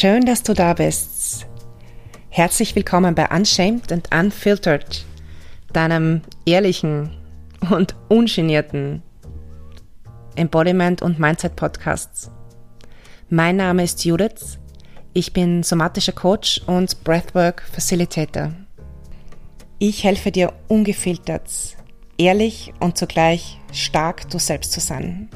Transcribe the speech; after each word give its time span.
Schön, 0.00 0.24
dass 0.24 0.44
du 0.44 0.54
da 0.54 0.74
bist. 0.74 1.44
Herzlich 2.28 2.76
willkommen 2.76 3.16
bei 3.16 3.26
Unshamed 3.36 3.90
and 3.90 4.14
Unfiltered, 4.14 5.04
deinem 5.72 6.20
ehrlichen 6.46 7.10
und 7.68 7.96
ungenierten 8.06 9.02
Embodiment 10.36 11.02
und 11.02 11.18
Mindset 11.18 11.56
Podcasts. 11.56 12.30
Mein 13.28 13.56
Name 13.56 13.82
ist 13.82 14.04
Judith. 14.04 14.60
Ich 15.14 15.32
bin 15.32 15.64
somatischer 15.64 16.12
Coach 16.12 16.62
und 16.68 17.02
Breathwork 17.02 17.62
Facilitator. 17.62 18.52
Ich 19.80 20.04
helfe 20.04 20.30
dir 20.30 20.52
ungefiltert, 20.68 21.50
ehrlich 22.18 22.72
und 22.78 22.96
zugleich 22.96 23.58
stark 23.72 24.30
du 24.30 24.38
selbst 24.38 24.70
zu 24.70 24.78
sein. 24.78 25.28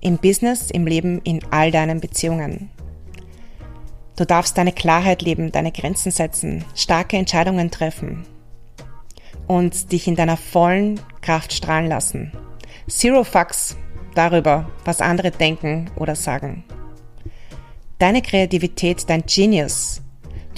Im 0.00 0.16
Business, 0.16 0.70
im 0.70 0.86
Leben, 0.86 1.20
in 1.22 1.40
all 1.50 1.72
deinen 1.72 2.00
Beziehungen. 2.00 2.70
Du 4.20 4.26
darfst 4.26 4.58
deine 4.58 4.72
Klarheit 4.72 5.22
leben, 5.22 5.50
deine 5.50 5.72
Grenzen 5.72 6.12
setzen, 6.12 6.62
starke 6.74 7.16
Entscheidungen 7.16 7.70
treffen 7.70 8.26
und 9.46 9.92
dich 9.92 10.06
in 10.06 10.14
deiner 10.14 10.36
vollen 10.36 11.00
Kraft 11.22 11.54
strahlen 11.54 11.88
lassen. 11.88 12.30
Zero 12.86 13.24
Fucks 13.24 13.78
darüber, 14.14 14.68
was 14.84 15.00
andere 15.00 15.30
denken 15.30 15.90
oder 15.96 16.16
sagen. 16.16 16.64
Deine 17.98 18.20
Kreativität, 18.20 19.08
dein 19.08 19.24
Genius 19.24 20.02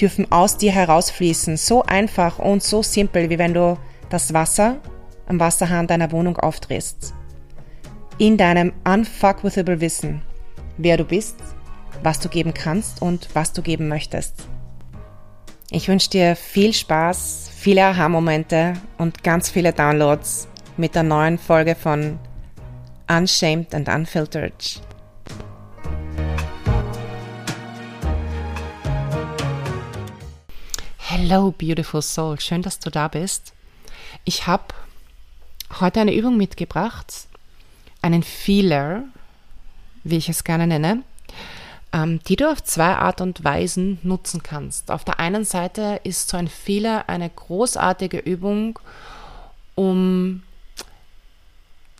dürfen 0.00 0.32
aus 0.32 0.56
dir 0.56 0.72
herausfließen, 0.72 1.56
so 1.56 1.84
einfach 1.84 2.40
und 2.40 2.64
so 2.64 2.82
simpel, 2.82 3.30
wie 3.30 3.38
wenn 3.38 3.54
du 3.54 3.78
das 4.10 4.34
Wasser 4.34 4.80
am 5.28 5.38
Wasserhahn 5.38 5.86
deiner 5.86 6.10
Wohnung 6.10 6.36
aufdrehst. 6.36 7.14
In 8.19 8.36
deinem 8.36 8.72
unfuckwithable 8.82 9.80
Wissen, 9.80 10.20
wer 10.78 10.97
du 10.97 11.04
bist, 11.04 11.36
was 12.02 12.20
du 12.20 12.28
geben 12.28 12.54
kannst 12.54 13.02
und 13.02 13.28
was 13.34 13.52
du 13.52 13.62
geben 13.62 13.88
möchtest. 13.88 14.46
Ich 15.70 15.88
wünsche 15.88 16.10
dir 16.10 16.36
viel 16.36 16.74
Spaß, 16.74 17.50
viele 17.54 17.84
Aha-Momente 17.86 18.74
und 18.98 19.24
ganz 19.24 19.48
viele 19.48 19.72
Downloads 19.72 20.48
mit 20.76 20.94
der 20.94 21.02
neuen 21.02 21.38
Folge 21.38 21.74
von 21.74 22.18
Unshamed 23.08 23.74
and 23.74 23.88
Unfiltered. 23.88 24.82
Hello, 30.98 31.52
beautiful 31.52 32.02
soul. 32.02 32.38
Schön, 32.40 32.62
dass 32.62 32.78
du 32.78 32.90
da 32.90 33.08
bist. 33.08 33.54
Ich 34.24 34.46
habe 34.46 34.64
heute 35.80 36.00
eine 36.00 36.14
Übung 36.14 36.36
mitgebracht, 36.36 37.28
einen 38.02 38.22
Feeler, 38.22 39.04
wie 40.04 40.16
ich 40.16 40.28
es 40.28 40.44
gerne 40.44 40.66
nenne 40.66 41.02
die 41.94 42.36
du 42.36 42.50
auf 42.50 42.64
zwei 42.64 42.94
Art 42.94 43.20
und 43.20 43.44
Weisen 43.44 43.98
nutzen 44.02 44.42
kannst. 44.42 44.90
Auf 44.90 45.04
der 45.04 45.20
einen 45.20 45.44
Seite 45.44 46.00
ist 46.04 46.28
so 46.28 46.38
ein 46.38 46.48
Fehler 46.48 47.08
eine 47.08 47.28
großartige 47.28 48.18
Übung, 48.18 48.78
um 49.74 50.42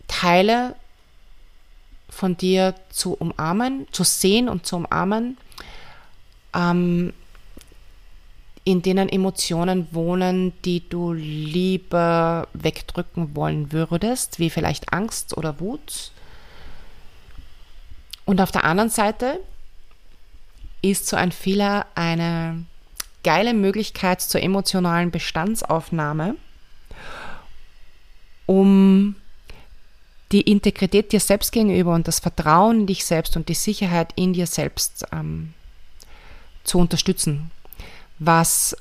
Teile 0.07 0.75
von 2.09 2.37
dir 2.37 2.75
zu 2.89 3.13
umarmen, 3.13 3.87
zu 3.91 4.03
sehen 4.03 4.49
und 4.49 4.65
zu 4.65 4.77
umarmen, 4.77 5.37
ähm, 6.55 7.13
in 8.63 8.81
denen 8.81 9.09
Emotionen 9.09 9.87
wohnen, 9.91 10.53
die 10.63 10.87
du 10.87 11.13
lieber 11.13 12.47
wegdrücken 12.53 13.35
wollen 13.35 13.71
würdest, 13.71 14.39
wie 14.39 14.49
vielleicht 14.49 14.93
Angst 14.93 15.37
oder 15.37 15.59
Wut. 15.59 16.11
Und 18.25 18.39
auf 18.39 18.51
der 18.51 18.63
anderen 18.63 18.89
Seite 18.89 19.39
ist 20.83 21.07
so 21.07 21.15
ein 21.15 21.31
Fehler 21.31 21.87
eine 21.95 22.65
geile 23.23 23.53
Möglichkeit 23.53 24.21
zur 24.21 24.43
emotionalen 24.43 25.09
Bestandsaufnahme, 25.09 26.35
um 28.45 29.15
die 30.31 30.41
Integrität 30.41 31.11
dir 31.11 31.19
selbst 31.19 31.51
gegenüber 31.51 31.93
und 31.93 32.07
das 32.07 32.19
Vertrauen 32.19 32.81
in 32.81 32.87
dich 32.87 33.05
selbst 33.05 33.35
und 33.37 33.49
die 33.49 33.53
Sicherheit 33.53 34.11
in 34.15 34.33
dir 34.33 34.47
selbst 34.47 35.05
ähm, 35.11 35.53
zu 36.63 36.79
unterstützen, 36.79 37.51
was 38.19 38.75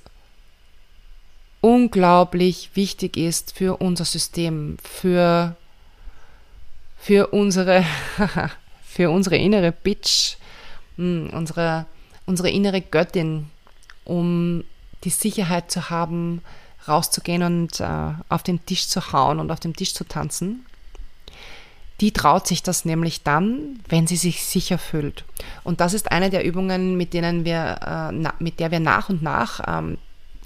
unglaublich 1.60 2.70
wichtig 2.74 3.16
ist 3.16 3.56
für 3.56 3.80
unser 3.80 4.04
System, 4.04 4.76
für, 4.82 5.56
für, 6.96 7.28
unsere, 7.28 7.84
für 8.84 9.10
unsere 9.10 9.36
innere 9.36 9.70
Bitch, 9.70 10.36
hm, 10.96 11.30
unsere, 11.32 11.86
unsere 12.26 12.50
innere 12.50 12.80
Göttin, 12.80 13.50
um 14.04 14.64
die 15.04 15.10
Sicherheit 15.10 15.70
zu 15.70 15.90
haben, 15.90 16.42
rauszugehen 16.88 17.42
und 17.42 17.80
äh, 17.80 18.12
auf 18.28 18.42
den 18.42 18.64
Tisch 18.66 18.88
zu 18.88 19.12
hauen 19.12 19.38
und 19.38 19.50
auf 19.50 19.60
dem 19.60 19.74
Tisch 19.74 19.94
zu 19.94 20.04
tanzen. 20.04 20.66
Die 22.00 22.12
traut 22.12 22.48
sich 22.48 22.62
das 22.62 22.84
nämlich 22.84 23.22
dann, 23.22 23.80
wenn 23.88 24.06
sie 24.06 24.16
sich 24.16 24.44
sicher 24.44 24.78
fühlt. 24.78 25.24
Und 25.62 25.80
das 25.80 25.94
ist 25.94 26.10
eine 26.10 26.30
der 26.30 26.44
Übungen, 26.44 26.96
mit 26.96 27.14
denen 27.14 27.44
wir, 27.44 28.10
äh, 28.12 28.42
mit 28.42 28.58
der 28.58 28.70
wir 28.72 28.80
nach 28.80 29.08
und 29.08 29.22
nach 29.22 29.60
ähm, 29.66 29.98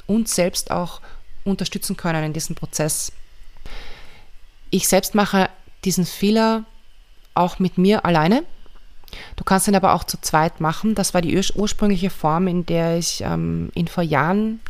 uns 0.07 0.35
selbst 0.35 0.71
auch 0.71 1.01
unterstützen 1.45 1.97
können 1.97 2.25
in 2.25 2.33
diesem 2.33 2.57
Prozess. 2.57 3.13
Ich 4.71 4.89
selbst 4.89 5.15
mache 5.15 5.49
diesen 5.85 6.05
Fehler 6.05 6.65
auch 7.35 7.59
mit 7.59 7.79
mir 7.79 8.05
alleine. 8.05 8.45
Du 9.37 9.45
kannst 9.45 9.69
ihn 9.69 9.77
aber 9.77 9.95
auch 9.95 10.05
zu 10.05 10.21
zweit 10.21 10.61
machen. 10.61 10.95
Das 10.95 11.15
war 11.15 11.21
die 11.21 11.37
ursprüngliche 11.37 12.11
Form, 12.11 12.47
in 12.49 12.67
der 12.67 12.99
ich 12.99 13.23
ähm, 13.23 13.71
ihn 13.75 13.89
vor 13.89 14.03
Jahren 14.03 14.61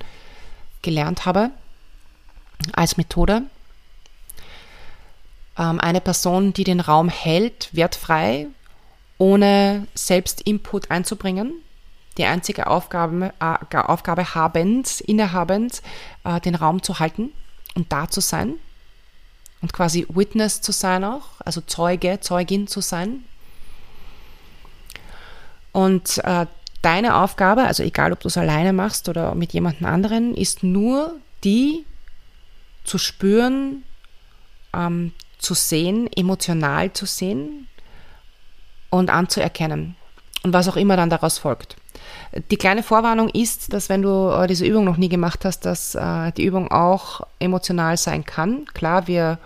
gelernt 0.83 1.27
habe 1.27 1.51
als 2.73 2.97
Methode. 2.97 3.43
Ähm, 5.59 5.81
eine 5.81 6.01
Person, 6.01 6.53
die 6.53 6.65
den 6.65 6.81
Raum 6.81 7.09
hält, 7.09 7.71
wertfrei, 7.73 8.47
ohne 9.19 9.87
selbst 9.95 10.43
Input 10.43 10.91
einzubringen. 10.91 11.53
Die 12.19 12.25
einzige 12.25 12.67
Aufgabe, 12.67 13.33
äh, 13.41 13.77
Aufgabe 13.77 14.35
habend, 14.35 15.01
innehabend, 15.01 15.83
äh, 16.25 16.41
den 16.41 16.55
Raum 16.55 16.83
zu 16.83 16.99
halten 16.99 17.33
und 17.75 17.93
da 17.93 18.09
zu 18.09 18.21
sein 18.21 18.55
und 19.61 19.73
quasi 19.73 20.07
Witness 20.09 20.61
zu 20.61 20.73
sein 20.73 21.05
auch, 21.05 21.27
also 21.45 21.61
Zeuge, 21.61 22.21
Zeugin 22.21 22.67
zu 22.67 22.81
sein 22.81 23.25
und 25.77 26.25
äh, 26.25 26.47
deine 26.81 27.17
Aufgabe, 27.17 27.65
also 27.65 27.83
egal 27.83 28.11
ob 28.15 28.21
du 28.21 28.29
es 28.29 28.39
alleine 28.39 28.73
machst 28.73 29.11
oder 29.11 29.35
mit 29.35 29.53
jemand 29.53 29.83
anderen, 29.83 30.35
ist 30.35 30.63
nur 30.63 31.17
die 31.45 31.85
zu 32.85 32.97
spüren, 32.97 33.83
ähm, 34.73 35.13
zu 35.37 35.53
sehen, 35.53 36.09
emotional 36.17 36.95
zu 36.95 37.05
sehen 37.05 37.69
und 38.89 39.11
anzuerkennen. 39.11 39.97
Und 40.45 40.55
was 40.55 40.67
auch 40.67 40.77
immer 40.77 40.97
dann 40.97 41.11
daraus 41.11 41.37
folgt. 41.37 41.77
Die 42.51 42.57
kleine 42.57 42.83
Vorwarnung 42.83 43.29
ist, 43.29 43.75
dass 43.75 43.91
wenn 43.91 44.01
du 44.01 44.31
äh, 44.31 44.47
diese 44.47 44.65
Übung 44.65 44.85
noch 44.85 44.97
nie 44.97 45.11
gemacht 45.11 45.45
hast, 45.45 45.67
dass 45.67 45.95
äh, 45.95 46.33
die 46.33 46.45
Übung 46.47 46.71
auch 46.71 47.21
emotional 47.39 47.99
sein 47.99 48.25
kann. 48.25 48.65
Klar, 48.73 49.09
wir 49.09 49.39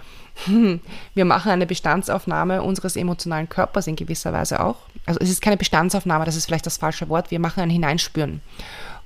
wir 1.15 1.25
machen 1.25 1.51
eine 1.51 1.67
Bestandsaufnahme 1.67 2.63
unseres 2.63 2.97
emotionalen 2.97 3.49
Körpers 3.49 3.87
in 3.87 3.97
gewisser 3.97 4.33
Weise 4.33 4.61
auch. 4.61 4.77
Also 5.07 5.21
es 5.21 5.31
ist 5.31 5.43
keine 5.43 5.57
Bestandsaufnahme, 5.57 6.25
das 6.25 6.37
ist 6.37 6.47
vielleicht 6.47 6.67
das 6.67 6.77
falsche 6.77 7.09
Wort. 7.09 7.31
Wir 7.31 7.41
machen 7.41 7.61
ein 7.61 7.71
Hineinspüren. 7.71 8.41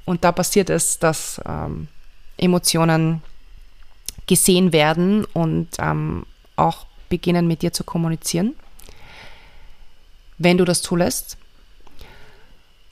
Und 0.05 0.25
da 0.25 0.33
passiert 0.33 0.71
es, 0.71 0.99
dass 0.99 1.41
ähm, 1.47 1.89
Emotionen 2.37 3.23
gesehen 4.27 4.73
werden 4.73 5.25
und 5.33 5.69
ähm, 5.79 6.27
auch 6.57 6.87
beginnen 7.09 7.47
mit 7.47 7.63
dir 7.63 7.73
zu 7.73 7.85
kommunizieren, 7.85 8.55
wenn 10.39 10.59
du 10.59 10.65
das 10.65 10.83
zulässt. 10.83 11.37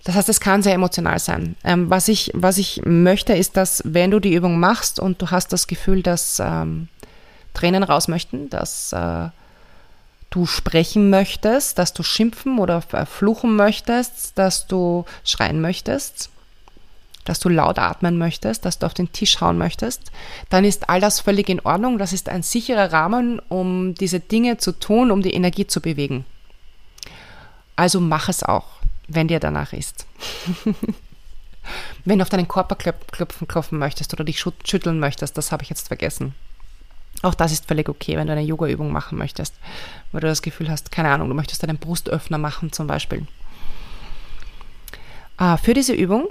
Das 0.05 0.17
heißt, 0.17 0.29
es 0.29 0.41
kann 0.41 0.63
sehr 0.63 0.75
emotional 0.75 1.19
sein. 1.19 1.57
Ähm, 1.65 1.89
was, 1.89 2.09
ich, 2.09 2.31
was 2.35 2.59
ich 2.59 2.83
möchte, 2.85 3.35
ist, 3.35 3.57
dass 3.57 3.83
wenn 3.85 4.11
du 4.11 4.19
die 4.19 4.35
Übung 4.35 4.59
machst 4.59 4.99
und 4.99 5.23
du 5.23 5.31
hast 5.31 5.53
das 5.53 5.67
Gefühl, 5.67 6.03
dass 6.03 6.41
ähm, 6.41 6.89
Tränen 7.55 7.83
raus 7.83 8.09
möchten, 8.09 8.49
dass 8.51 8.93
äh, 8.93 9.29
du 10.31 10.47
sprechen 10.47 11.11
möchtest, 11.11 11.79
dass 11.79 11.93
du 11.93 12.03
schimpfen 12.03 12.59
oder 12.59 12.83
fluchen 12.83 13.55
möchtest, 13.55 14.39
dass 14.39 14.67
du 14.67 15.05
schreien 15.25 15.61
möchtest, 15.61 16.31
dass 17.25 17.39
du 17.39 17.49
laut 17.49 17.79
atmen 17.79 18.19
möchtest, 18.19 18.65
dass 18.65 18.79
du 18.79 18.87
auf 18.87 18.95
den 18.95 19.13
Tisch 19.13 19.41
hauen 19.41 19.59
möchtest, 19.59 20.11
dann 20.49 20.65
ist 20.65 20.89
all 20.89 21.01
das 21.01 21.21
völlig 21.21 21.49
in 21.49 21.61
Ordnung. 21.61 21.99
Das 21.99 22.13
ist 22.13 22.29
ein 22.29 22.43
sicherer 22.43 22.93
Rahmen, 22.93 23.41
um 23.49 23.95
diese 23.95 24.21
Dinge 24.21 24.57
zu 24.57 24.73
tun, 24.73 25.11
um 25.11 25.23
die 25.23 25.35
Energie 25.35 25.67
zu 25.67 25.81
bewegen. 25.81 26.25
Also 27.77 28.01
mach 28.01 28.29
es 28.29 28.43
auch, 28.43 28.67
wenn 29.09 29.29
dir 29.29 29.41
danach 29.41 29.73
ist. 29.73 30.07
wenn 32.05 32.19
du 32.19 32.23
auf 32.23 32.29
deinen 32.29 32.49
Körper 32.49 32.75
klopfen, 32.75 33.47
klopfen 33.47 33.79
möchtest 33.79 34.13
oder 34.13 34.25
dich 34.25 34.41
schütteln 34.41 34.99
möchtest, 34.99 35.37
das 35.37 35.53
habe 35.53 35.63
ich 35.63 35.71
jetzt 35.71 35.89
vergessen. 35.89 36.35
Auch 37.23 37.35
das 37.35 37.53
ist 37.53 37.67
völlig 37.67 37.89
okay, 37.89 38.17
wenn 38.17 38.27
du 38.27 38.33
eine 38.33 38.43
Yoga-Übung 38.43 38.91
machen 38.91 39.17
möchtest, 39.17 39.55
weil 40.11 40.21
du 40.21 40.27
das 40.27 40.43
Gefühl 40.43 40.69
hast, 40.69 40.91
keine 40.91 41.11
Ahnung, 41.11 41.29
du 41.29 41.35
möchtest 41.35 41.63
einen 41.63 41.79
Brustöffner 41.79 42.39
machen 42.39 42.73
zum 42.73 42.89
Beispiel. 42.89 43.27
Äh, 45.39 45.57
für 45.57 45.73
diese 45.73 45.95
Übung 45.95 46.29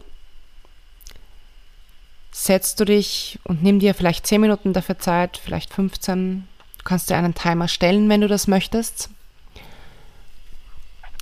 setzt 2.32 2.80
du 2.80 2.86
dich 2.86 3.40
und 3.44 3.64
nimm 3.64 3.80
dir 3.80 3.94
vielleicht 3.94 4.28
10 4.28 4.42
Minuten 4.42 4.74
dafür 4.74 5.00
Zeit, 5.00 5.38
vielleicht 5.38 5.74
15. 5.74 6.48
Du 6.78 6.84
kannst 6.84 7.10
dir 7.10 7.18
einen 7.18 7.36
Timer 7.36 7.68
stellen, 7.68 8.10
wenn 8.10 8.22
du 8.22 8.28
das 8.28 8.48
möchtest. 8.48 9.10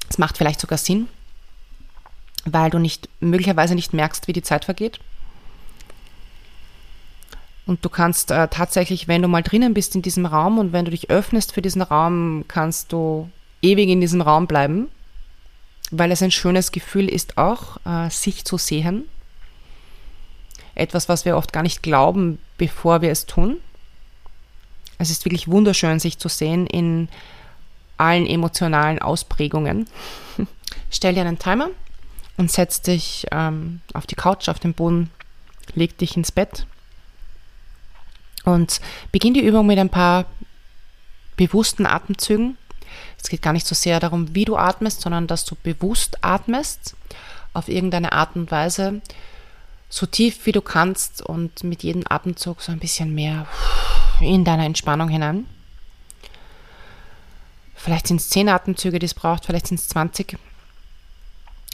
Es 0.10 0.18
macht 0.18 0.38
vielleicht 0.38 0.60
sogar 0.60 0.78
Sinn, 0.78 1.08
weil 2.46 2.72
du 2.72 2.80
nicht 2.80 3.10
möglicherweise 3.20 3.76
nicht 3.76 3.94
merkst, 3.94 4.28
wie 4.28 4.34
die 4.34 4.42
Zeit 4.42 4.66
vergeht. 4.66 5.00
Und 7.70 7.86
du 7.86 7.90
kannst 7.90 8.32
äh, 8.32 8.48
tatsächlich, 8.48 9.08
wenn 9.08 9.22
du 9.22 9.28
mal 9.28 9.44
drinnen 9.44 9.76
bist 9.76 9.94
in 9.94 10.02
diesem 10.02 10.26
Raum 10.26 10.58
und 10.58 10.74
wenn 10.74 10.86
du 10.86 10.92
dich 10.92 11.12
öffnest 11.12 11.52
für 11.52 11.62
diesen 11.62 11.84
Raum, 11.84 12.46
kannst 12.48 12.92
du 12.92 13.30
ewig 13.62 13.90
in 13.90 14.02
diesem 14.02 14.22
Raum 14.22 14.48
bleiben, 14.48 14.90
weil 15.92 16.12
es 16.12 16.24
ein 16.24 16.32
schönes 16.32 16.72
Gefühl 16.72 17.08
ist 17.08 17.38
auch, 17.38 17.78
äh, 17.86 18.10
sich 18.10 18.44
zu 18.44 18.58
sehen. 18.58 19.04
Etwas, 20.74 21.10
was 21.10 21.26
wir 21.26 21.38
oft 21.38 21.54
gar 21.54 21.62
nicht 21.62 21.84
glauben, 21.84 22.40
bevor 22.58 23.04
wir 23.04 23.12
es 23.12 23.28
tun. 23.28 23.58
Es 24.98 25.12
ist 25.12 25.24
wirklich 25.26 25.48
wunderschön, 25.48 26.00
sich 26.00 26.18
zu 26.18 26.28
sehen 26.28 26.66
in 26.66 27.08
allen 27.98 28.26
emotionalen 28.26 28.98
Ausprägungen. 28.98 29.86
Stell 30.90 31.14
dir 31.14 31.22
einen 31.22 31.38
Timer 31.38 31.70
und 32.36 32.50
setz 32.50 32.82
dich 32.82 33.28
ähm, 33.32 33.82
auf 33.94 34.08
die 34.08 34.16
Couch, 34.16 34.50
auf 34.50 34.58
den 34.58 34.74
Boden, 34.74 35.12
leg 35.76 36.00
dich 36.00 36.18
ins 36.18 36.32
Bett 36.32 36.66
und 38.46 38.82
beginn 39.12 39.34
die 39.34 39.46
Übung 39.46 39.66
mit 39.66 39.80
ein 39.80 39.90
paar 39.90 40.26
bewussten 41.36 41.86
Atemzügen. 41.86 42.58
Es 43.22 43.30
geht 43.30 43.42
gar 43.42 43.54
nicht 43.54 43.68
so 43.68 43.76
sehr 43.76 44.00
darum, 44.00 44.34
wie 44.36 44.46
du 44.46 44.58
atmest, 44.58 45.02
sondern 45.02 45.28
dass 45.28 45.46
du 45.46 45.56
bewusst 45.56 46.24
atmest, 46.24 46.96
auf 47.54 47.68
irgendeine 47.68 48.12
Art 48.12 48.36
und 48.36 48.52
Weise, 48.52 49.02
so 49.90 50.06
tief 50.06 50.46
wie 50.46 50.52
du 50.52 50.62
kannst 50.62 51.22
und 51.22 51.64
mit 51.64 51.84
jedem 51.84 52.04
Atemzug 52.08 52.62
so 52.62 52.72
ein 52.72 52.80
bisschen 52.80 53.16
mehr 53.16 53.48
in 54.22 54.46
deine 54.46 54.66
Entspannung 54.66 55.10
hinein. 55.10 55.46
Vielleicht 57.76 58.08
sind 58.08 58.20
es 58.20 58.30
10 58.30 58.50
Atemzüge, 58.50 59.00
die 59.00 59.06
es 59.06 59.14
braucht, 59.14 59.46
vielleicht 59.46 59.68
sind 59.68 59.80
es 59.80 59.88
20. 59.88 60.38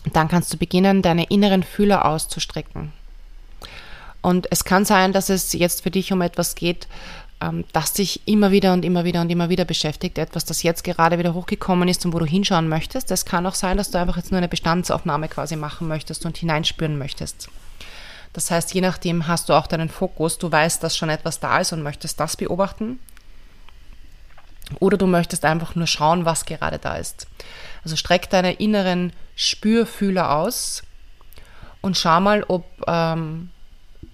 Und 0.06 0.16
dann 0.16 0.28
kannst 0.28 0.54
du 0.54 0.58
beginnen, 0.58 1.02
deine 1.02 1.26
inneren 1.26 1.64
Fühler 1.64 2.06
auszustrecken. 2.06 2.94
Und 4.26 4.48
es 4.50 4.64
kann 4.64 4.86
sein, 4.86 5.14
dass 5.14 5.30
es 5.30 5.54
jetzt 5.54 5.84
für 5.84 5.92
dich 5.92 6.12
um 6.12 6.20
etwas 6.24 6.56
geht, 6.56 6.88
ähm, 7.42 7.64
das 7.74 7.94
dich 7.94 8.28
immer 8.28 8.50
wieder 8.50 8.74
und 8.74 8.84
immer 8.84 9.04
wieder 9.04 9.22
und 9.22 9.30
immer 9.30 9.50
wieder 9.50 9.66
beschäftigt. 9.66 10.18
Etwas, 10.18 10.46
das 10.46 10.64
jetzt 10.64 10.84
gerade 10.84 11.20
wieder 11.20 11.36
hochgekommen 11.36 11.88
ist 11.88 12.04
und 12.08 12.12
wo 12.12 12.18
du 12.18 12.26
hinschauen 12.26 12.68
möchtest. 12.68 13.12
Es 13.12 13.26
kann 13.26 13.46
auch 13.46 13.54
sein, 13.54 13.78
dass 13.78 13.92
du 13.92 14.00
einfach 14.00 14.18
jetzt 14.18 14.32
nur 14.32 14.40
eine 14.40 14.48
Bestandsaufnahme 14.48 15.28
quasi 15.28 15.56
machen 15.56 15.88
möchtest 15.88 16.26
und 16.26 16.40
hineinspüren 16.40 16.98
möchtest. 16.98 17.50
Das 18.34 18.50
heißt, 18.50 18.74
je 18.74 18.82
nachdem 18.82 19.28
hast 19.28 19.48
du 19.48 19.54
auch 19.54 19.68
deinen 19.68 19.90
Fokus. 19.90 20.40
Du 20.40 20.52
weißt, 20.52 20.82
dass 20.82 20.98
schon 20.98 21.10
etwas 21.10 21.40
da 21.40 21.60
ist 21.60 21.72
und 21.72 21.84
möchtest 21.84 22.20
das 22.20 22.36
beobachten. 22.36 22.98
Oder 24.80 24.98
du 24.98 25.06
möchtest 25.06 25.46
einfach 25.46 25.76
nur 25.76 25.86
schauen, 25.86 26.26
was 26.26 26.46
gerade 26.46 26.80
da 26.80 26.96
ist. 26.96 27.28
Also 27.84 27.96
streck 27.96 28.32
deine 28.32 28.54
inneren 28.54 29.14
Spürfühler 29.36 30.36
aus 30.36 30.82
und 31.82 31.96
schau 31.96 32.20
mal, 32.22 32.44
ob 32.48 32.66
ähm, 32.88 33.52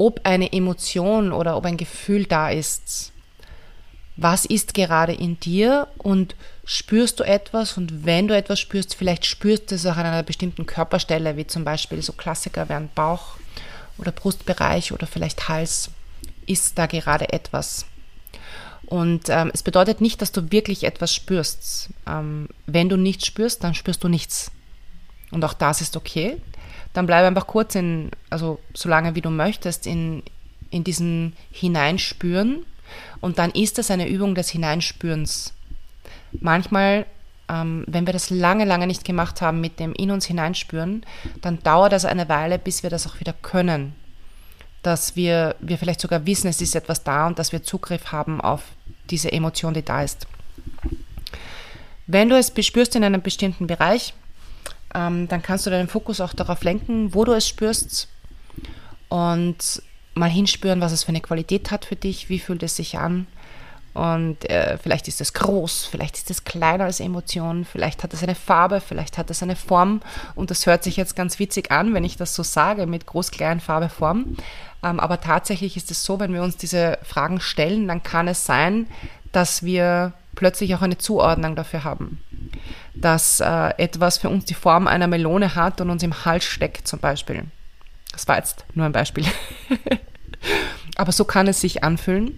ob 0.02 0.22
eine 0.24 0.52
Emotion 0.52 1.32
oder 1.32 1.56
ob 1.56 1.66
ein 1.66 1.78
Gefühl 1.78 2.26
da 2.26 2.50
ist. 2.50 3.12
Was 4.18 4.46
ist 4.46 4.74
gerade 4.74 5.14
in 5.14 5.40
dir 5.40 5.88
und 6.00 6.36
spürst 6.66 7.20
du 7.20 7.24
etwas 7.24 7.78
und 7.78 8.04
wenn 8.04 8.28
du 8.28 8.36
etwas 8.36 8.60
spürst, 8.60 8.96
vielleicht 8.96 9.26
spürst 9.26 9.70
du 9.70 9.76
es 9.76 9.86
auch 9.86 9.98
an 9.98 10.08
einer 10.08 10.24
bestimmten 10.24 10.66
Körperstelle, 10.66 11.38
wie 11.38 11.46
zum 11.46 11.64
Beispiel 11.64 12.02
so 12.02 12.14
Klassiker 12.14 12.68
wären 12.68 12.90
Bauch 12.96 13.38
oder 14.00 14.12
Brustbereich 14.12 14.92
oder 14.92 15.06
vielleicht 15.06 15.48
Hals, 15.48 15.92
ist 16.48 16.80
da 16.80 16.88
gerade 16.88 17.32
etwas. 17.32 17.86
Und 18.88 19.30
ähm, 19.30 19.52
es 19.54 19.62
bedeutet 19.62 20.02
nicht, 20.02 20.20
dass 20.24 20.32
du 20.32 20.52
wirklich 20.52 20.84
etwas 20.84 21.14
spürst. 21.14 21.92
Ähm, 22.08 22.50
wenn 22.66 22.90
du 22.90 22.98
nichts 22.98 23.28
spürst, 23.28 23.64
dann 23.64 23.76
spürst 23.76 24.04
du 24.04 24.08
nichts. 24.08 24.52
Und 25.30 25.46
auch 25.46 25.54
das 25.54 25.80
ist 25.80 25.96
okay 25.96 26.38
dann 26.94 27.06
bleib 27.06 27.26
einfach 27.26 27.48
kurz 27.48 27.76
in, 27.76 28.12
also 28.30 28.60
so 28.74 28.90
lange 28.90 29.16
wie 29.16 29.22
du 29.22 29.30
möchtest, 29.30 29.88
in, 29.88 30.24
in 30.70 30.84
diesem 30.84 31.34
Hineinspüren. 31.52 32.66
Und 33.22 33.40
dann 33.40 33.52
ist 33.52 33.78
das 33.78 33.92
eine 33.92 34.10
Übung 34.10 34.36
des 34.36 34.50
Hineinspürens. 34.50 35.54
Manchmal, 36.34 37.06
ähm, 37.50 37.86
wenn 37.88 38.06
wir 38.06 38.14
das 38.14 38.30
lange, 38.30 38.66
lange 38.66 38.88
nicht 38.88 39.06
gemacht 39.06 39.42
haben 39.42 39.62
mit 39.62 39.80
dem 39.80 39.94
in 39.94 40.12
uns 40.12 40.26
hineinspüren, 40.26 41.06
dann 41.42 41.62
dauert 41.64 41.94
das 41.94 42.06
eine 42.06 42.28
Weile, 42.30 42.60
bis 42.60 42.84
wir 42.84 42.90
das 42.90 43.08
auch 43.08 43.20
wieder 43.20 43.34
können. 43.34 43.96
Dass 44.84 45.16
wir, 45.16 45.56
wir 45.60 45.78
vielleicht 45.78 46.02
sogar 46.02 46.26
wissen, 46.26 46.48
es 46.48 46.62
ist 46.62 46.76
etwas 46.76 47.04
da 47.04 47.28
und 47.28 47.40
dass 47.40 47.52
wir 47.52 47.64
Zugriff 47.64 48.12
haben 48.12 48.42
auf 48.42 48.64
diese 49.10 49.32
Emotion, 49.32 49.74
die 49.74 49.86
da 49.86 50.04
ist. 50.04 50.28
Wenn 52.08 52.30
du 52.30 52.38
es 52.38 52.52
bespürst 52.52 52.96
in 52.96 53.04
einem 53.04 53.22
bestimmten 53.22 53.68
Bereich, 53.68 54.14
ähm, 54.94 55.28
dann 55.28 55.42
kannst 55.42 55.66
du 55.66 55.70
deinen 55.70 55.88
Fokus 55.88 56.22
auch 56.22 56.34
darauf 56.34 56.64
lenken, 56.64 57.14
wo 57.14 57.26
du 57.26 57.34
es 57.34 57.48
spürst 57.48 58.08
und 59.10 59.82
mal 60.14 60.30
hinspüren, 60.30 60.82
was 60.82 60.92
es 60.92 61.04
für 61.04 61.10
eine 61.10 61.22
Qualität 61.22 61.72
hat 61.72 61.86
für 61.86 61.96
dich, 61.96 62.30
wie 62.30 62.40
fühlt 62.40 62.64
es 62.64 62.76
sich 62.76 62.98
an. 62.98 63.28
Und 63.94 64.50
äh, 64.50 64.78
vielleicht 64.78 65.10
ist 65.10 65.20
es 65.20 65.34
groß, 65.34 65.86
vielleicht 65.86 66.16
ist 66.16 66.32
es 66.32 66.46
kleiner 66.46 66.86
als 66.86 67.02
Emotion, 67.02 67.66
vielleicht 67.66 68.04
hat 68.04 68.14
es 68.14 68.24
eine 68.24 68.36
Farbe, 68.36 68.80
vielleicht 68.80 69.18
hat 69.18 69.30
es 69.30 69.44
eine 69.44 69.58
Form. 69.58 70.02
Und 70.34 70.50
das 70.50 70.66
hört 70.66 70.84
sich 70.84 70.96
jetzt 70.96 71.16
ganz 71.16 71.40
witzig 71.40 71.72
an, 71.72 71.94
wenn 71.94 72.06
ich 72.06 72.16
das 72.16 72.34
so 72.34 72.44
sage, 72.44 72.88
mit 72.88 73.06
groß, 73.06 73.32
klein, 73.32 73.60
Farbe, 73.60 73.90
Form. 73.90 74.38
Ähm, 74.82 75.00
aber 75.00 75.20
tatsächlich 75.20 75.76
ist 75.76 75.92
es 75.92 76.04
so, 76.04 76.22
wenn 76.22 76.34
wir 76.34 76.42
uns 76.42 76.56
diese 76.56 77.00
Fragen 77.04 77.42
stellen, 77.42 77.88
dann 77.88 78.02
kann 78.02 78.30
es 78.30 78.46
sein, 78.46 78.88
dass 79.34 79.64
wir 79.64 80.14
plötzlich 80.36 80.76
auch 80.76 80.82
eine 80.82 80.98
Zuordnung 80.98 81.56
dafür 81.56 81.84
haben 81.84 82.22
dass 82.94 83.40
äh, 83.40 83.70
etwas 83.78 84.18
für 84.18 84.30
uns 84.30 84.46
die 84.46 84.54
Form 84.54 84.88
einer 84.88 85.08
Melone 85.08 85.56
hat 85.56 85.82
und 85.82 85.90
uns 85.90 86.04
im 86.04 86.26
Hals 86.26 86.44
steckt 86.44 86.88
zum 86.88 87.00
Beispiel. 87.00 87.46
Das 88.12 88.28
war 88.28 88.38
jetzt 88.38 88.66
nur 88.74 88.86
ein 88.86 88.92
Beispiel. 88.92 89.26
Aber 90.96 91.12
so 91.12 91.24
kann 91.24 91.48
es 91.48 91.62
sich 91.62 91.84
anfühlen. 91.84 92.38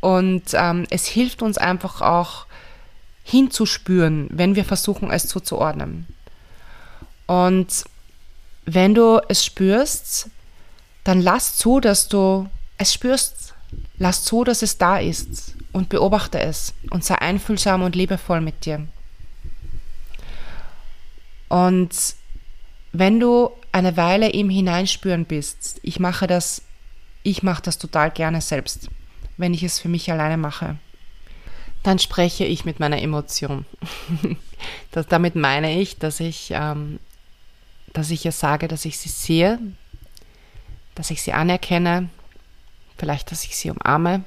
Und 0.00 0.42
ähm, 0.52 0.86
es 0.90 1.06
hilft 1.06 1.42
uns 1.42 1.56
einfach 1.56 2.02
auch 2.02 2.46
hinzuspüren, 3.24 4.28
wenn 4.30 4.54
wir 4.54 4.64
versuchen, 4.64 5.10
es 5.10 5.26
zuzuordnen. 5.26 6.06
Und 7.26 7.84
wenn 8.66 8.94
du 8.94 9.20
es 9.28 9.44
spürst, 9.44 10.30
dann 11.04 11.20
lass 11.20 11.56
zu, 11.56 11.80
dass 11.80 12.08
du 12.08 12.48
es 12.78 12.92
spürst. 12.92 13.54
Lass 13.98 14.24
zu, 14.24 14.44
dass 14.44 14.62
es 14.62 14.78
da 14.78 14.98
ist 14.98 15.56
und 15.76 15.90
beobachte 15.90 16.40
es 16.40 16.72
und 16.88 17.04
sei 17.04 17.16
einfühlsam 17.16 17.82
und 17.82 17.94
liebevoll 17.94 18.40
mit 18.40 18.64
dir. 18.64 18.88
Und 21.48 21.94
wenn 22.92 23.20
du 23.20 23.50
eine 23.72 23.98
Weile 23.98 24.30
im 24.30 24.48
Hineinspüren 24.48 25.26
bist, 25.26 25.78
ich 25.82 26.00
mache 26.00 26.26
das, 26.26 26.62
ich 27.24 27.42
mache 27.42 27.60
das 27.60 27.76
total 27.76 28.10
gerne 28.10 28.40
selbst, 28.40 28.88
wenn 29.36 29.52
ich 29.52 29.62
es 29.62 29.78
für 29.78 29.90
mich 29.90 30.10
alleine 30.10 30.38
mache, 30.38 30.78
dann 31.82 31.98
spreche 31.98 32.46
ich 32.46 32.64
mit 32.64 32.80
meiner 32.80 33.02
Emotion. 33.02 33.66
das, 34.92 35.06
damit 35.08 35.36
meine 35.36 35.78
ich, 35.78 35.98
dass 35.98 36.20
ich, 36.20 36.52
ähm, 36.52 37.00
dass 37.92 38.10
ich 38.10 38.24
ihr 38.24 38.32
sage, 38.32 38.66
dass 38.66 38.86
ich 38.86 38.96
sie 38.96 39.10
sehe, 39.10 39.58
dass 40.94 41.10
ich 41.10 41.20
sie 41.20 41.34
anerkenne, 41.34 42.08
vielleicht, 42.96 43.30
dass 43.30 43.44
ich 43.44 43.58
sie 43.58 43.70
umarme. 43.70 44.24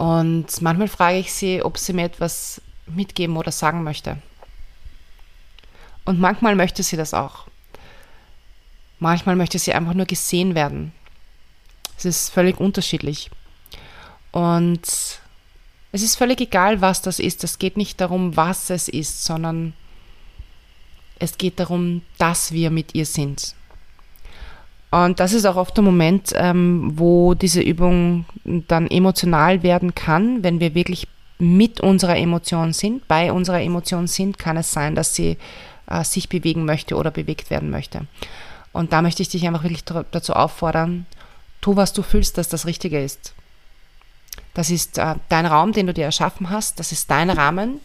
Und 0.00 0.62
manchmal 0.62 0.88
frage 0.88 1.18
ich 1.18 1.30
sie, 1.30 1.62
ob 1.62 1.76
sie 1.76 1.92
mir 1.92 2.04
etwas 2.06 2.62
mitgeben 2.86 3.36
oder 3.36 3.52
sagen 3.52 3.82
möchte. 3.82 4.16
Und 6.06 6.18
manchmal 6.18 6.54
möchte 6.54 6.82
sie 6.82 6.96
das 6.96 7.12
auch. 7.12 7.48
Manchmal 8.98 9.36
möchte 9.36 9.58
sie 9.58 9.74
einfach 9.74 9.92
nur 9.92 10.06
gesehen 10.06 10.54
werden. 10.54 10.92
Es 11.98 12.06
ist 12.06 12.30
völlig 12.30 12.58
unterschiedlich. 12.58 13.30
Und 14.32 14.80
es 15.92 16.02
ist 16.02 16.16
völlig 16.16 16.40
egal, 16.40 16.80
was 16.80 17.02
das 17.02 17.18
ist. 17.18 17.44
Es 17.44 17.58
geht 17.58 17.76
nicht 17.76 18.00
darum, 18.00 18.38
was 18.38 18.70
es 18.70 18.88
ist, 18.88 19.26
sondern 19.26 19.74
es 21.18 21.36
geht 21.36 21.60
darum, 21.60 22.00
dass 22.16 22.52
wir 22.52 22.70
mit 22.70 22.94
ihr 22.94 23.04
sind. 23.04 23.54
Und 24.90 25.20
das 25.20 25.32
ist 25.32 25.44
auch 25.46 25.56
oft 25.56 25.76
der 25.76 25.84
Moment, 25.84 26.32
ähm, 26.34 26.92
wo 26.96 27.34
diese 27.34 27.60
Übung 27.60 28.24
dann 28.44 28.88
emotional 28.88 29.62
werden 29.62 29.94
kann, 29.94 30.42
wenn 30.42 30.58
wir 30.58 30.74
wirklich 30.74 31.06
mit 31.38 31.80
unserer 31.80 32.16
Emotion 32.16 32.72
sind, 32.72 33.06
bei 33.06 33.32
unserer 33.32 33.62
Emotion 33.62 34.06
sind, 34.06 34.38
kann 34.38 34.56
es 34.56 34.72
sein, 34.72 34.94
dass 34.94 35.14
sie 35.14 35.38
äh, 35.86 36.04
sich 36.04 36.28
bewegen 36.28 36.64
möchte 36.64 36.96
oder 36.96 37.10
bewegt 37.10 37.50
werden 37.50 37.70
möchte. 37.70 38.06
Und 38.72 38.92
da 38.92 39.00
möchte 39.02 39.22
ich 39.22 39.28
dich 39.28 39.46
einfach 39.46 39.62
wirklich 39.62 39.84
dazu 39.84 40.34
auffordern, 40.34 41.06
tu, 41.60 41.76
was 41.76 41.92
du 41.92 42.02
fühlst, 42.02 42.36
dass 42.38 42.48
das 42.48 42.66
Richtige 42.66 43.02
ist. 43.02 43.34
Das 44.54 44.70
ist 44.70 44.98
äh, 44.98 45.14
dein 45.28 45.46
Raum, 45.46 45.72
den 45.72 45.86
du 45.86 45.94
dir 45.94 46.04
erschaffen 46.04 46.50
hast, 46.50 46.80
das 46.80 46.92
ist 46.92 47.10
dein 47.10 47.30
Rahmen, 47.30 47.80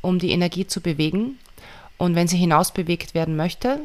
um 0.00 0.18
die 0.18 0.30
Energie 0.30 0.66
zu 0.66 0.80
bewegen. 0.80 1.38
Und 1.98 2.14
wenn 2.14 2.28
sie 2.28 2.36
hinausbewegt 2.36 3.14
werden 3.14 3.36
möchte, 3.36 3.80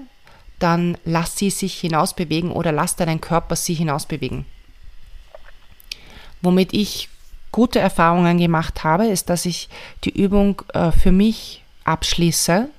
dann 0.60 0.98
lass 1.06 1.38
sie 1.38 1.50
sich 1.50 1.80
hinausbewegen 1.80 2.52
oder 2.52 2.72
lass 2.72 2.96
deinen 2.96 3.22
Körper 3.22 3.56
sie 3.56 3.74
hinausbewegen. 3.74 4.46
Womit 6.42 6.74
ich 6.74 7.10
gute 7.52 7.80
Erfahrungen 7.80 8.38
gemacht 8.38 8.84
habe, 8.84 9.08
ist, 9.08 9.30
dass 9.30 9.46
ich 9.46 9.70
die 10.04 10.22
Übung 10.22 10.62
äh, 10.74 10.92
für 10.92 11.12
mich 11.12 11.64
abschließe, 11.84 12.70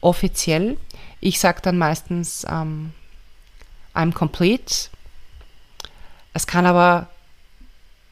offiziell. 0.00 0.76
Ich 1.20 1.38
sage 1.38 1.60
dann 1.62 1.78
meistens, 1.78 2.44
ähm, 2.48 2.92
I'm 3.94 4.12
complete. 4.12 4.88
Es 6.32 6.46
kann 6.46 6.66
aber 6.66 7.08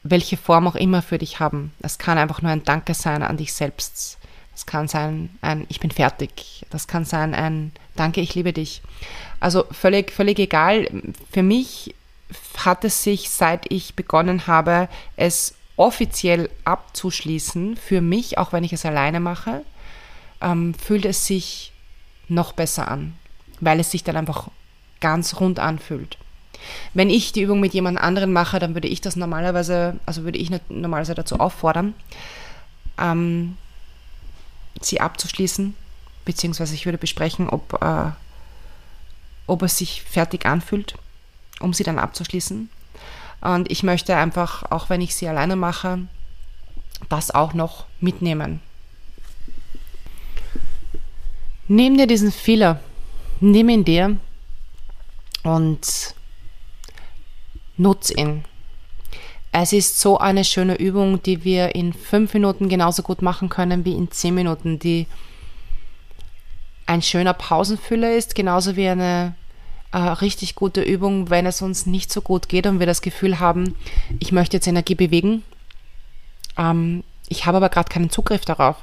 welche 0.03 0.37
Form 0.37 0.67
auch 0.67 0.75
immer 0.75 1.01
für 1.01 1.17
dich 1.17 1.39
haben. 1.39 1.73
Es 1.81 1.97
kann 1.97 2.17
einfach 2.17 2.41
nur 2.41 2.51
ein 2.51 2.63
Danke 2.63 2.93
sein 2.93 3.23
an 3.23 3.37
dich 3.37 3.53
selbst. 3.53 4.17
Es 4.55 4.65
kann 4.65 4.87
sein 4.87 5.29
ein 5.41 5.65
Ich 5.69 5.79
bin 5.79 5.91
fertig. 5.91 6.65
Das 6.69 6.87
kann 6.87 7.05
sein 7.05 7.33
ein 7.33 7.71
Danke, 7.99 8.21
ich 8.21 8.33
liebe 8.33 8.53
dich. 8.53 8.81
Also 9.41 9.65
völlig, 9.71 10.11
völlig 10.11 10.39
egal. 10.39 10.87
Für 11.31 11.43
mich 11.43 11.93
hat 12.57 12.85
es 12.85 13.03
sich, 13.03 13.29
seit 13.29 13.69
ich 13.69 13.95
begonnen 13.95 14.47
habe, 14.47 14.87
es 15.17 15.55
offiziell 15.75 16.49
abzuschließen, 16.63 17.75
für 17.75 17.99
mich, 17.99 18.37
auch 18.37 18.53
wenn 18.53 18.63
ich 18.63 18.71
es 18.71 18.85
alleine 18.85 19.19
mache, 19.19 19.63
ähm, 20.41 20.73
fühlt 20.75 21.03
es 21.03 21.25
sich 21.25 21.73
noch 22.29 22.53
besser 22.53 22.87
an, 22.89 23.15
weil 23.59 23.81
es 23.81 23.91
sich 23.91 24.05
dann 24.05 24.15
einfach 24.15 24.47
ganz 25.01 25.41
rund 25.41 25.59
anfühlt. 25.59 26.17
Wenn 26.93 27.09
ich 27.09 27.33
die 27.33 27.41
Übung 27.41 27.59
mit 27.59 27.73
jemand 27.73 27.97
anderen 27.97 28.31
mache, 28.31 28.59
dann 28.59 28.75
würde 28.75 28.87
ich 28.87 29.01
das 29.01 29.17
normalerweise, 29.17 29.99
also 30.05 30.23
würde 30.23 30.37
ich 30.37 30.51
normalerweise 30.69 31.15
dazu 31.15 31.39
auffordern, 31.39 31.93
ähm, 32.97 33.57
sie 34.81 35.01
abzuschließen, 35.01 35.75
beziehungsweise 36.29 36.75
ich 36.75 36.85
würde 36.85 36.99
besprechen, 36.99 37.49
ob, 37.49 37.81
äh, 37.81 38.11
ob 39.47 39.63
es 39.63 39.79
sich 39.79 40.03
fertig 40.03 40.45
anfühlt, 40.45 40.93
um 41.59 41.73
sie 41.73 41.83
dann 41.83 41.97
abzuschließen. 41.97 42.69
Und 43.41 43.71
ich 43.71 43.81
möchte 43.81 44.15
einfach, 44.15 44.69
auch 44.69 44.91
wenn 44.91 45.01
ich 45.01 45.15
sie 45.15 45.27
alleine 45.27 45.55
mache, 45.55 46.01
das 47.09 47.31
auch 47.31 47.55
noch 47.55 47.85
mitnehmen. 47.99 48.61
Nimm 51.67 51.97
dir 51.97 52.05
diesen 52.05 52.31
Fehler, 52.31 52.79
nimm 53.39 53.69
ihn 53.69 53.83
dir 53.83 54.15
und 55.41 56.13
nutz 57.75 58.11
ihn. 58.11 58.45
Es 59.51 59.73
ist 59.73 59.99
so 59.99 60.19
eine 60.19 60.43
schöne 60.43 60.75
Übung, 60.75 61.23
die 61.23 61.43
wir 61.43 61.73
in 61.73 61.91
fünf 61.91 62.35
Minuten 62.35 62.69
genauso 62.69 63.01
gut 63.01 63.23
machen 63.23 63.49
können 63.49 63.83
wie 63.83 63.95
in 63.95 64.11
zehn 64.11 64.35
Minuten, 64.35 64.77
die 64.77 65.07
ein 66.89 67.03
schöner 67.03 67.35
Pausenfüller 67.35 68.15
ist, 68.15 68.33
genauso 68.33 68.75
wie 68.75 68.87
eine 68.87 69.35
äh, 69.91 69.97
richtig 69.97 70.55
gute 70.55 70.81
Übung, 70.81 71.29
wenn 71.29 71.45
es 71.45 71.61
uns 71.61 71.85
nicht 71.85 72.11
so 72.11 72.19
gut 72.19 72.49
geht 72.49 72.65
und 72.65 72.79
wir 72.79 72.87
das 72.87 73.01
Gefühl 73.01 73.39
haben, 73.39 73.75
ich 74.19 74.31
möchte 74.31 74.57
jetzt 74.57 74.65
Energie 74.65 74.95
bewegen. 74.95 75.43
Ähm, 76.57 77.03
ich 77.27 77.45
habe 77.45 77.57
aber 77.57 77.69
gerade 77.69 77.89
keinen 77.89 78.09
Zugriff 78.09 78.43
darauf. 78.43 78.77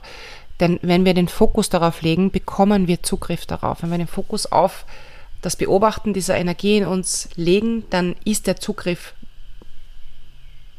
Denn 0.60 0.78
wenn 0.82 1.04
wir 1.04 1.14
den 1.14 1.26
Fokus 1.26 1.68
darauf 1.68 2.00
legen, 2.00 2.30
bekommen 2.30 2.86
wir 2.86 3.02
Zugriff 3.02 3.44
darauf. 3.44 3.82
Wenn 3.82 3.90
wir 3.90 3.98
den 3.98 4.06
Fokus 4.06 4.46
auf 4.46 4.86
das 5.42 5.56
Beobachten 5.56 6.14
dieser 6.14 6.36
Energie 6.36 6.78
in 6.78 6.86
uns 6.86 7.28
legen, 7.34 7.84
dann 7.90 8.14
ist 8.24 8.46
der 8.46 8.56
Zugriff 8.56 9.14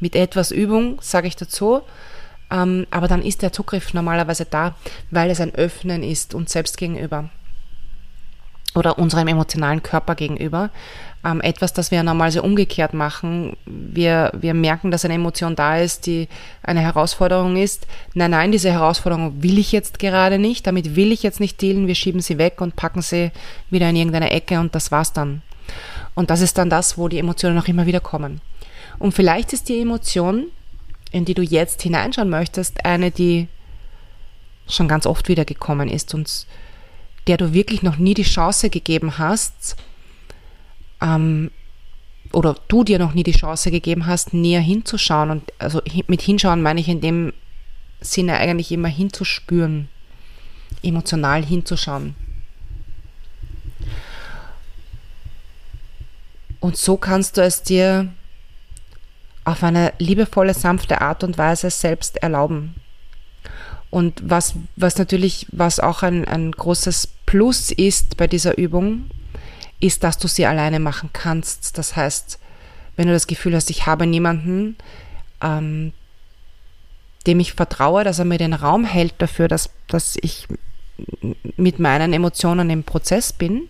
mit 0.00 0.16
etwas 0.16 0.50
Übung, 0.50 0.98
sage 1.02 1.28
ich 1.28 1.36
dazu, 1.36 1.82
ähm, 2.50 2.86
aber 2.90 3.08
dann 3.08 3.22
ist 3.22 3.42
der 3.42 3.52
Zugriff 3.52 3.94
normalerweise 3.94 4.44
da, 4.44 4.74
weil 5.10 5.30
es 5.30 5.40
ein 5.40 5.54
Öffnen 5.54 6.02
ist 6.02 6.34
uns 6.34 6.52
selbst 6.52 6.78
gegenüber 6.78 7.30
oder 8.74 8.98
unserem 8.98 9.28
emotionalen 9.28 9.82
Körper 9.82 10.14
gegenüber. 10.14 10.70
Ähm, 11.24 11.40
etwas, 11.40 11.72
das 11.72 11.90
wir 11.90 12.02
normalerweise 12.02 12.42
umgekehrt 12.42 12.94
machen. 12.94 13.56
Wir, 13.66 14.30
wir 14.38 14.54
merken, 14.54 14.90
dass 14.90 15.04
eine 15.04 15.14
Emotion 15.14 15.56
da 15.56 15.78
ist, 15.78 16.06
die 16.06 16.28
eine 16.62 16.80
Herausforderung 16.80 17.56
ist. 17.56 17.86
Nein, 18.14 18.30
nein, 18.30 18.52
diese 18.52 18.70
Herausforderung 18.70 19.42
will 19.42 19.58
ich 19.58 19.72
jetzt 19.72 19.98
gerade 19.98 20.38
nicht. 20.38 20.66
Damit 20.66 20.94
will 20.94 21.10
ich 21.10 21.22
jetzt 21.22 21.40
nicht 21.40 21.60
dealen. 21.60 21.88
Wir 21.88 21.96
schieben 21.96 22.20
sie 22.20 22.38
weg 22.38 22.60
und 22.60 22.76
packen 22.76 23.02
sie 23.02 23.32
wieder 23.68 23.88
in 23.90 23.96
irgendeine 23.96 24.30
Ecke 24.30 24.60
und 24.60 24.74
das 24.74 24.92
war's 24.92 25.12
dann. 25.12 25.42
Und 26.14 26.30
das 26.30 26.40
ist 26.40 26.56
dann 26.56 26.70
das, 26.70 26.96
wo 26.96 27.08
die 27.08 27.18
Emotionen 27.18 27.58
auch 27.58 27.68
immer 27.68 27.86
wieder 27.86 28.00
kommen. 28.00 28.40
Und 28.98 29.12
vielleicht 29.12 29.52
ist 29.52 29.68
die 29.68 29.80
Emotion, 29.80 30.46
in 31.10 31.24
die 31.24 31.34
du 31.34 31.42
jetzt 31.42 31.82
hineinschauen 31.82 32.30
möchtest, 32.30 32.84
eine, 32.84 33.10
die 33.10 33.48
schon 34.68 34.88
ganz 34.88 35.06
oft 35.06 35.28
wieder 35.28 35.44
gekommen 35.44 35.88
ist 35.88 36.14
und 36.14 36.46
der 37.26 37.36
du 37.36 37.52
wirklich 37.52 37.82
noch 37.82 37.96
nie 37.96 38.14
die 38.14 38.22
Chance 38.22 38.70
gegeben 38.70 39.18
hast, 39.18 39.76
ähm, 41.00 41.50
oder 42.32 42.56
du 42.68 42.84
dir 42.84 42.98
noch 42.98 43.14
nie 43.14 43.22
die 43.22 43.32
Chance 43.32 43.70
gegeben 43.70 44.06
hast, 44.06 44.34
näher 44.34 44.60
hinzuschauen. 44.60 45.30
Und 45.30 45.52
also 45.58 45.80
mit 46.06 46.20
hinschauen 46.20 46.62
meine 46.62 46.80
ich 46.80 46.88
in 46.88 47.00
dem 47.00 47.32
Sinne 48.00 48.36
eigentlich 48.36 48.70
immer 48.70 48.88
hinzuspüren, 48.88 49.88
emotional 50.82 51.44
hinzuschauen. 51.44 52.14
Und 56.60 56.76
so 56.76 56.96
kannst 56.96 57.36
du 57.36 57.42
es 57.42 57.62
dir 57.62 58.12
auf 59.48 59.62
eine 59.62 59.94
liebevolle, 59.98 60.52
sanfte 60.52 61.00
Art 61.00 61.24
und 61.24 61.38
Weise 61.38 61.70
selbst 61.70 62.18
erlauben. 62.18 62.74
Und 63.90 64.20
was, 64.22 64.54
was 64.76 64.98
natürlich, 64.98 65.46
was 65.50 65.80
auch 65.80 66.02
ein, 66.02 66.26
ein 66.26 66.52
großes 66.52 67.08
Plus 67.24 67.70
ist 67.70 68.18
bei 68.18 68.26
dieser 68.26 68.58
Übung, 68.58 69.10
ist, 69.80 70.04
dass 70.04 70.18
du 70.18 70.28
sie 70.28 70.44
alleine 70.44 70.80
machen 70.80 71.08
kannst. 71.14 71.78
Das 71.78 71.96
heißt, 71.96 72.38
wenn 72.96 73.06
du 73.06 73.14
das 73.14 73.26
Gefühl 73.26 73.54
hast, 73.54 73.70
ich 73.70 73.86
habe 73.86 74.06
niemanden, 74.06 74.76
ähm, 75.40 75.92
dem 77.26 77.40
ich 77.40 77.54
vertraue, 77.54 78.04
dass 78.04 78.18
er 78.18 78.26
mir 78.26 78.38
den 78.38 78.52
Raum 78.52 78.84
hält 78.84 79.14
dafür, 79.18 79.48
dass, 79.48 79.70
dass 79.86 80.16
ich 80.20 80.46
mit 81.56 81.78
meinen 81.78 82.12
Emotionen 82.12 82.68
im 82.68 82.84
Prozess 82.84 83.32
bin, 83.32 83.68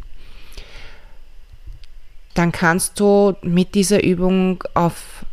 dann 2.34 2.50
kannst 2.52 2.98
du 2.98 3.36
mit 3.42 3.74
dieser 3.74 4.02
Übung 4.02 4.64
auf 4.74 5.24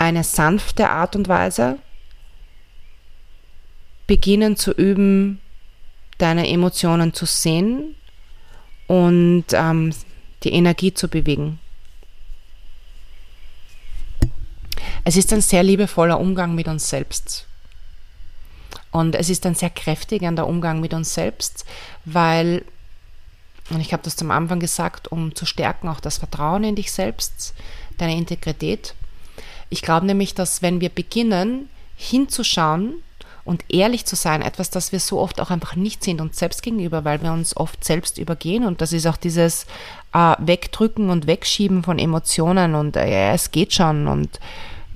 eine 0.00 0.24
sanfte 0.24 0.88
Art 0.88 1.14
und 1.14 1.28
Weise 1.28 1.78
beginnen 4.06 4.56
zu 4.56 4.72
üben, 4.72 5.40
deine 6.16 6.48
Emotionen 6.48 7.12
zu 7.12 7.26
sehen 7.26 7.94
und 8.86 9.44
ähm, 9.52 9.94
die 10.42 10.52
Energie 10.52 10.94
zu 10.94 11.06
bewegen. 11.08 11.60
Es 15.04 15.16
ist 15.16 15.32
ein 15.34 15.42
sehr 15.42 15.62
liebevoller 15.62 16.18
Umgang 16.18 16.54
mit 16.54 16.66
uns 16.66 16.88
selbst. 16.88 17.46
Und 18.90 19.14
es 19.14 19.28
ist 19.28 19.44
ein 19.44 19.54
sehr 19.54 19.70
kräftigender 19.70 20.46
Umgang 20.46 20.80
mit 20.80 20.94
uns 20.94 21.12
selbst, 21.12 21.66
weil, 22.06 22.64
und 23.68 23.80
ich 23.80 23.92
habe 23.92 24.02
das 24.02 24.16
zum 24.16 24.30
Anfang 24.30 24.60
gesagt, 24.60 25.12
um 25.12 25.34
zu 25.34 25.44
stärken 25.44 25.88
auch 25.88 26.00
das 26.00 26.16
Vertrauen 26.18 26.64
in 26.64 26.74
dich 26.74 26.90
selbst, 26.90 27.54
deine 27.98 28.16
Integrität. 28.16 28.94
Ich 29.70 29.82
glaube 29.82 30.06
nämlich, 30.06 30.34
dass 30.34 30.62
wenn 30.62 30.80
wir 30.80 30.90
beginnen 30.90 31.68
hinzuschauen, 31.96 33.02
und 33.44 33.64
ehrlich 33.68 34.04
zu 34.04 34.16
sein, 34.16 34.42
etwas, 34.42 34.70
das 34.70 34.92
wir 34.92 35.00
so 35.00 35.18
oft 35.18 35.40
auch 35.40 35.50
einfach 35.50 35.74
nicht 35.74 36.04
sind 36.04 36.20
uns 36.20 36.38
selbst 36.38 36.62
gegenüber, 36.62 37.04
weil 37.04 37.22
wir 37.22 37.32
uns 37.32 37.56
oft 37.56 37.82
selbst 37.84 38.18
übergehen 38.18 38.64
und 38.64 38.80
das 38.80 38.92
ist 38.92 39.06
auch 39.06 39.16
dieses 39.16 39.66
äh, 40.12 40.34
Wegdrücken 40.38 41.10
und 41.10 41.26
Wegschieben 41.26 41.82
von 41.82 41.98
Emotionen 41.98 42.74
und 42.74 42.96
äh, 42.96 43.32
es 43.32 43.50
geht 43.50 43.72
schon 43.72 44.06
und 44.06 44.38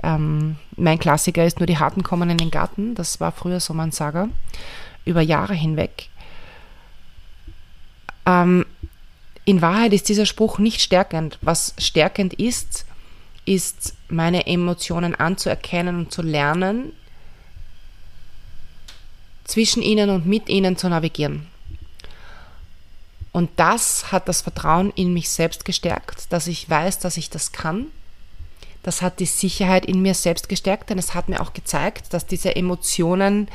ähm, 0.02 0.56
mein 0.76 0.98
Klassiker 0.98 1.44
ist 1.44 1.58
nur 1.58 1.66
die 1.66 1.78
Harten 1.78 2.02
kommen 2.02 2.30
in 2.30 2.38
den 2.38 2.50
Garten, 2.50 2.94
das 2.94 3.18
war 3.20 3.32
früher 3.32 3.60
so 3.60 3.74
mein 3.74 3.92
Sager, 3.92 4.28
über 5.04 5.20
Jahre 5.20 5.54
hinweg. 5.54 6.08
Ähm, 8.26 8.66
in 9.44 9.62
Wahrheit 9.62 9.92
ist 9.92 10.08
dieser 10.08 10.26
Spruch 10.26 10.58
nicht 10.58 10.80
stärkend. 10.80 11.38
Was 11.42 11.74
stärkend 11.78 12.34
ist, 12.34 12.86
ist 13.44 13.94
meine 14.08 14.46
Emotionen 14.46 15.14
anzuerkennen 15.14 15.96
und 15.98 16.12
zu 16.12 16.22
lernen, 16.22 16.92
zwischen 19.44 19.82
ihnen 19.82 20.10
und 20.10 20.26
mit 20.26 20.48
ihnen 20.48 20.76
zu 20.76 20.88
navigieren. 20.88 21.46
Und 23.32 23.50
das 23.56 24.12
hat 24.12 24.28
das 24.28 24.42
Vertrauen 24.42 24.92
in 24.94 25.12
mich 25.12 25.28
selbst 25.28 25.64
gestärkt, 25.64 26.32
dass 26.32 26.46
ich 26.46 26.70
weiß, 26.70 27.00
dass 27.00 27.16
ich 27.16 27.30
das 27.30 27.52
kann. 27.52 27.86
Das 28.82 29.02
hat 29.02 29.18
die 29.18 29.26
Sicherheit 29.26 29.86
in 29.86 30.02
mir 30.02 30.14
selbst 30.14 30.48
gestärkt, 30.48 30.90
denn 30.90 30.98
es 30.98 31.14
hat 31.14 31.28
mir 31.28 31.40
auch 31.40 31.52
gezeigt, 31.52 32.14
dass 32.14 32.26
diese 32.26 32.54
Emotionen 32.54 33.48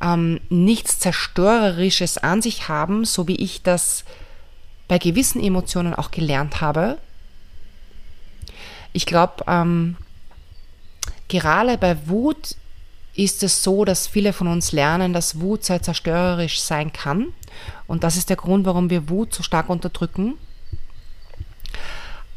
ähm, 0.00 0.40
nichts 0.48 0.98
Zerstörerisches 0.98 2.18
an 2.18 2.42
sich 2.42 2.68
haben, 2.68 3.04
so 3.04 3.28
wie 3.28 3.36
ich 3.36 3.62
das 3.62 4.04
bei 4.86 4.98
gewissen 4.98 5.42
Emotionen 5.42 5.94
auch 5.94 6.10
gelernt 6.10 6.60
habe. 6.60 6.98
Ich 8.98 9.06
glaube, 9.06 9.44
ähm, 9.46 9.96
gerade 11.28 11.78
bei 11.78 12.08
Wut 12.08 12.56
ist 13.14 13.44
es 13.44 13.62
so, 13.62 13.84
dass 13.84 14.08
viele 14.08 14.32
von 14.32 14.48
uns 14.48 14.72
lernen, 14.72 15.12
dass 15.12 15.38
Wut 15.38 15.62
sehr 15.62 15.80
zerstörerisch 15.80 16.58
sein 16.58 16.92
kann. 16.92 17.32
Und 17.86 18.02
das 18.02 18.16
ist 18.16 18.28
der 18.28 18.34
Grund, 18.34 18.66
warum 18.66 18.90
wir 18.90 19.08
Wut 19.08 19.32
so 19.32 19.44
stark 19.44 19.68
unterdrücken. 19.68 20.36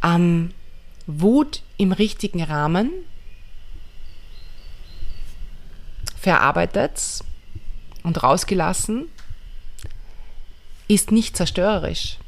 Ähm, 0.03 0.53
Wut 1.07 1.63
im 1.77 1.93
richtigen 1.93 2.43
Rahmen 2.43 2.91
verarbeitet 6.15 7.21
und 8.03 8.21
rausgelassen 8.21 9.07
ist 10.87 11.11
nicht 11.11 11.35
zerstörerisch. 11.35 12.19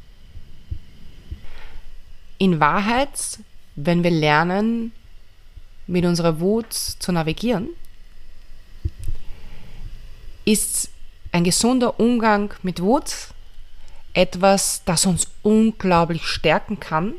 In 2.38 2.58
Wahrheit, 2.58 3.38
wenn 3.76 4.02
wir 4.02 4.10
lernen, 4.10 4.92
mit 5.86 6.04
unserer 6.04 6.40
Wut 6.40 6.72
zu 6.72 7.12
navigieren, 7.12 7.68
ist 10.44 10.90
ein 11.32 11.44
gesunder 11.44 11.98
Umgang 11.98 12.54
mit 12.62 12.80
Wut 12.80 13.34
etwas, 14.12 14.82
das 14.84 15.04
uns 15.06 15.26
unglaublich 15.42 16.24
stärken 16.24 16.78
kann 16.78 17.14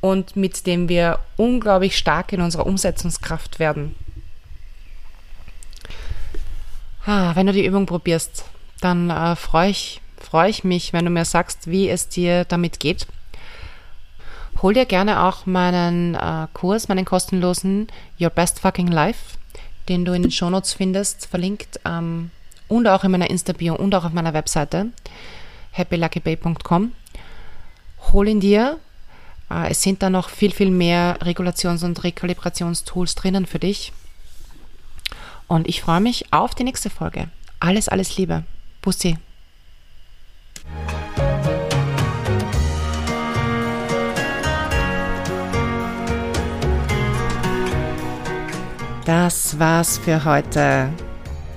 und 0.00 0.36
mit 0.36 0.66
dem 0.66 0.88
wir 0.88 1.18
unglaublich 1.36 1.96
stark 1.96 2.32
in 2.32 2.42
unserer 2.42 2.66
Umsetzungskraft 2.66 3.58
werden. 3.58 3.94
Ah, 7.06 7.34
wenn 7.34 7.46
du 7.46 7.52
die 7.52 7.64
Übung 7.64 7.86
probierst, 7.86 8.44
dann 8.80 9.08
äh, 9.08 9.36
freue 9.36 9.70
ich, 9.70 10.02
freu 10.18 10.48
ich 10.48 10.64
mich, 10.64 10.92
wenn 10.92 11.06
du 11.06 11.10
mir 11.10 11.24
sagst, 11.24 11.70
wie 11.70 11.88
es 11.88 12.08
dir 12.08 12.44
damit 12.44 12.80
geht. 12.80 13.06
Hol 14.64 14.74
dir 14.74 14.86
gerne 14.86 15.22
auch 15.22 15.46
meinen 15.46 16.16
äh, 16.16 16.48
Kurs, 16.52 16.88
meinen 16.88 17.04
kostenlosen 17.04 17.86
Your 18.20 18.30
Best 18.30 18.58
Fucking 18.58 18.88
Life 18.88 19.36
den 19.88 20.04
du 20.04 20.12
in 20.12 20.22
den 20.22 20.30
Shownotes 20.30 20.72
findest, 20.72 21.26
verlinkt 21.26 21.80
ähm, 21.84 22.30
und 22.68 22.86
auch 22.86 23.04
in 23.04 23.10
meiner 23.10 23.30
Insta-Bio 23.30 23.74
und 23.74 23.94
auch 23.94 24.04
auf 24.04 24.12
meiner 24.12 24.34
Webseite 24.34 24.86
happyluckybay.com. 25.72 26.92
Hol 28.12 28.28
ihn 28.28 28.40
dir. 28.40 28.78
Äh, 29.50 29.70
es 29.70 29.82
sind 29.82 30.02
da 30.02 30.10
noch 30.10 30.28
viel, 30.28 30.52
viel 30.52 30.70
mehr 30.70 31.18
Regulations- 31.20 31.84
und 31.84 32.02
Rekalibrationstools 32.02 33.14
drinnen 33.14 33.46
für 33.46 33.58
dich. 33.58 33.92
Und 35.46 35.68
ich 35.68 35.82
freue 35.82 36.00
mich 36.00 36.32
auf 36.32 36.54
die 36.54 36.64
nächste 36.64 36.90
Folge. 36.90 37.28
Alles, 37.60 37.88
alles 37.88 38.16
Liebe. 38.16 38.44
Bussi. 38.80 39.18
Das 49.04 49.58
war's 49.58 49.98
für 49.98 50.24
heute. 50.24 50.88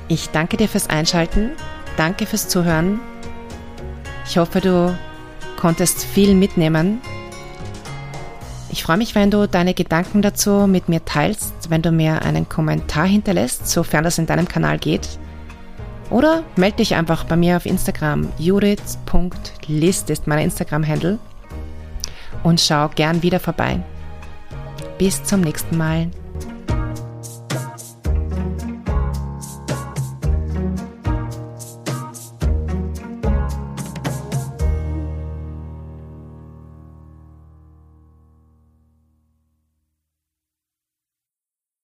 Ich 0.10 0.30
danke 0.30 0.58
dir 0.58 0.68
fürs 0.68 0.89
Einschalten, 0.89 1.51
danke 1.96 2.25
fürs 2.25 2.50
Zuhören. 2.50 3.00
Ich 4.25 4.38
hoffe, 4.38 4.60
du 4.60 4.98
konntest 5.58 6.04
viel 6.04 6.36
mitnehmen. 6.36 7.01
Ich 8.70 8.84
freue 8.84 8.98
mich, 8.98 9.16
wenn 9.16 9.32
du 9.32 9.48
deine 9.48 9.74
Gedanken 9.74 10.22
dazu 10.22 10.68
mit 10.68 10.89
mir 10.89 11.04
teilst, 11.06 11.70
wenn 11.70 11.82
du 11.82 11.92
mir 11.92 12.22
einen 12.22 12.50
Kommentar 12.50 13.06
hinterlässt, 13.06 13.68
sofern 13.68 14.04
das 14.04 14.18
in 14.18 14.25
deinem 14.27 14.48
Kanal 14.48 14.77
geht. 14.77 15.08
Oder 16.10 16.44
melde 16.56 16.77
dich 16.77 16.96
einfach 16.96 17.24
bei 17.24 17.36
mir 17.36 17.58
auf 17.58 17.66
Instagram. 17.66 18.30
judith.list 18.38 20.10
ist 20.10 20.27
mein 20.27 20.39
Instagram-Handle. 20.39 21.18
Und 22.44 22.62
schau 22.62 22.89
gern 22.89 23.24
wieder 23.24 23.39
vorbei. 23.39 23.82
Bis 24.98 25.24
zum 25.24 25.42
nächsten 25.42 25.77
Mal. 25.77 26.10